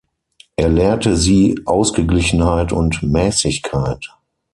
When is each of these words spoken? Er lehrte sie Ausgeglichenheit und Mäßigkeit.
Er 0.55 0.67
lehrte 0.67 1.15
sie 1.15 1.59
Ausgeglichenheit 1.65 2.71
und 2.73 3.03
Mäßigkeit. 3.03 4.15